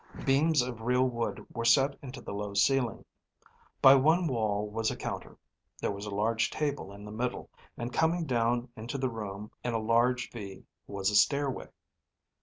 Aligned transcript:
Beams 0.25 0.63
of 0.63 0.81
real 0.81 1.07
wood 1.07 1.45
were 1.55 1.63
set 1.63 1.95
into 2.01 2.21
the 2.21 2.33
low 2.33 2.55
ceiling. 2.55 3.05
By 3.83 3.93
one 3.93 4.25
wall 4.25 4.67
was 4.67 4.89
a 4.89 4.95
counter. 4.95 5.37
There 5.79 5.91
was 5.91 6.07
a 6.07 6.09
large 6.09 6.49
table 6.49 6.91
in 6.91 7.05
the 7.05 7.11
middle, 7.11 7.51
and 7.77 7.93
coming 7.93 8.25
down 8.25 8.69
into 8.75 8.97
the 8.97 9.09
room 9.11 9.51
in 9.63 9.75
a 9.75 9.79
large 9.79 10.31
V 10.31 10.65
was 10.87 11.11
a 11.11 11.15
stairway. 11.15 11.67